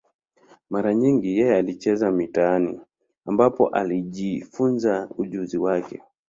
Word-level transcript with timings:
Mara 0.69 0.93
nyingi 0.93 1.31
yeye 1.37 1.55
alicheza 1.55 2.11
mitaani, 2.11 2.79
ambapo 3.25 3.67
alijifunza 3.67 5.09
ujuzi 5.17 5.57
wake. 5.57 6.01